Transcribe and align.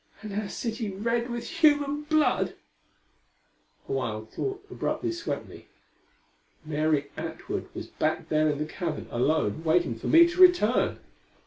And 0.23 0.33
our 0.33 0.49
city 0.49 0.89
red 0.89 1.29
with 1.29 1.47
human 1.47 2.01
blood!" 2.01 2.55
A 3.87 3.91
wild 3.91 4.31
thought 4.31 4.65
abruptly 4.71 5.11
swept 5.11 5.47
me. 5.47 5.67
Mary 6.65 7.11
Atwood 7.15 7.69
was 7.75 7.85
back 7.85 8.27
there 8.29 8.49
in 8.49 8.57
the 8.57 8.65
cavern, 8.65 9.05
alone, 9.11 9.63
waiting 9.63 9.93
for 9.93 10.07
me 10.07 10.27
to 10.27 10.41
return! 10.41 10.97